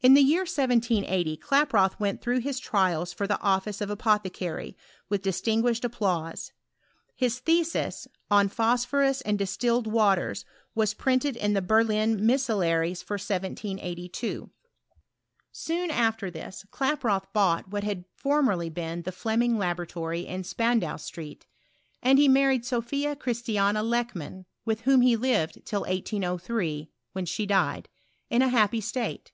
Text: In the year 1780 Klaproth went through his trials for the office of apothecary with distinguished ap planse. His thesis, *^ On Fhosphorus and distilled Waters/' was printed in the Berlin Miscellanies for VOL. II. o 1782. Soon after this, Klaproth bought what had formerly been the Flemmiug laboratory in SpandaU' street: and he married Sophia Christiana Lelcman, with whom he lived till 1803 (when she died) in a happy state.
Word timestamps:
In 0.00 0.12
the 0.12 0.20
year 0.20 0.40
1780 0.42 1.38
Klaproth 1.38 1.98
went 1.98 2.20
through 2.20 2.40
his 2.40 2.58
trials 2.60 3.10
for 3.14 3.26
the 3.26 3.40
office 3.40 3.80
of 3.80 3.88
apothecary 3.88 4.76
with 5.08 5.22
distinguished 5.22 5.82
ap 5.82 5.92
planse. 5.92 6.50
His 7.16 7.38
thesis, 7.38 8.06
*^ 8.12 8.14
On 8.30 8.50
Fhosphorus 8.50 9.22
and 9.24 9.38
distilled 9.38 9.86
Waters/' 9.86 10.44
was 10.74 10.92
printed 10.92 11.38
in 11.38 11.54
the 11.54 11.62
Berlin 11.62 12.26
Miscellanies 12.26 13.02
for 13.02 13.16
VOL. 13.16 13.22
II. 13.22 13.34
o 13.34 14.44
1782. 14.44 14.50
Soon 15.52 15.90
after 15.90 16.30
this, 16.30 16.66
Klaproth 16.70 17.32
bought 17.32 17.70
what 17.70 17.82
had 17.84 18.04
formerly 18.14 18.68
been 18.68 19.00
the 19.04 19.10
Flemmiug 19.10 19.56
laboratory 19.56 20.26
in 20.26 20.42
SpandaU' 20.44 20.98
street: 21.00 21.46
and 22.02 22.18
he 22.18 22.28
married 22.28 22.66
Sophia 22.66 23.16
Christiana 23.16 23.82
Lelcman, 23.82 24.44
with 24.66 24.82
whom 24.82 25.00
he 25.00 25.16
lived 25.16 25.64
till 25.64 25.80
1803 25.86 26.90
(when 27.12 27.24
she 27.24 27.46
died) 27.46 27.88
in 28.28 28.42
a 28.42 28.48
happy 28.50 28.82
state. 28.82 29.30